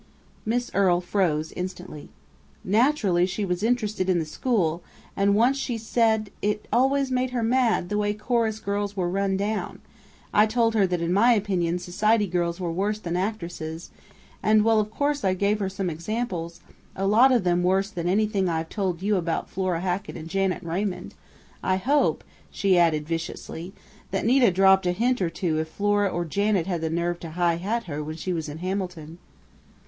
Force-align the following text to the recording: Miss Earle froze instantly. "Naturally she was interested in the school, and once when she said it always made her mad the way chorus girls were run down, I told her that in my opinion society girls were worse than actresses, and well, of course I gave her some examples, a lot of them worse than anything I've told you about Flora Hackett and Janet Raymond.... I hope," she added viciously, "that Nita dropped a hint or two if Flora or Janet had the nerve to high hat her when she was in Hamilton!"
Miss 0.47 0.71
Earle 0.73 0.99
froze 0.99 1.51
instantly. 1.51 2.09
"Naturally 2.63 3.27
she 3.27 3.45
was 3.45 3.61
interested 3.61 4.09
in 4.09 4.17
the 4.17 4.25
school, 4.25 4.81
and 5.15 5.35
once 5.35 5.49
when 5.49 5.53
she 5.53 5.77
said 5.77 6.31
it 6.41 6.67
always 6.73 7.11
made 7.11 7.29
her 7.29 7.43
mad 7.43 7.89
the 7.89 7.99
way 7.99 8.11
chorus 8.15 8.59
girls 8.59 8.97
were 8.97 9.07
run 9.11 9.37
down, 9.37 9.79
I 10.33 10.47
told 10.47 10.73
her 10.73 10.87
that 10.87 11.01
in 11.01 11.13
my 11.13 11.33
opinion 11.33 11.77
society 11.77 12.25
girls 12.25 12.59
were 12.59 12.71
worse 12.71 12.97
than 12.97 13.15
actresses, 13.15 13.91
and 14.41 14.63
well, 14.63 14.79
of 14.79 14.89
course 14.89 15.23
I 15.23 15.35
gave 15.35 15.59
her 15.59 15.69
some 15.69 15.87
examples, 15.87 16.61
a 16.95 17.05
lot 17.05 17.31
of 17.31 17.43
them 17.43 17.61
worse 17.61 17.91
than 17.91 18.07
anything 18.07 18.49
I've 18.49 18.69
told 18.69 19.03
you 19.03 19.17
about 19.17 19.51
Flora 19.51 19.81
Hackett 19.81 20.17
and 20.17 20.27
Janet 20.27 20.63
Raymond.... 20.63 21.13
I 21.61 21.75
hope," 21.77 22.23
she 22.49 22.75
added 22.75 23.07
viciously, 23.07 23.71
"that 24.09 24.25
Nita 24.25 24.49
dropped 24.49 24.87
a 24.87 24.93
hint 24.93 25.21
or 25.21 25.29
two 25.29 25.59
if 25.59 25.67
Flora 25.67 26.07
or 26.09 26.25
Janet 26.25 26.65
had 26.65 26.81
the 26.81 26.89
nerve 26.89 27.19
to 27.19 27.29
high 27.29 27.57
hat 27.57 27.83
her 27.83 28.03
when 28.03 28.15
she 28.15 28.33
was 28.33 28.49
in 28.49 28.57
Hamilton!" 28.57 29.19